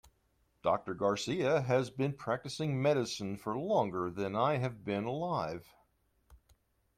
[0.63, 5.75] Doctor Garcia has been practicing medicine for longer than I have been alive.